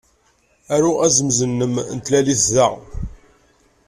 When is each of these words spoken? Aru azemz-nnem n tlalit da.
Aru 0.73 0.91
azemz-nnem 1.05 1.75
n 1.95 1.97
tlalit 2.05 2.43
da. 2.55 2.69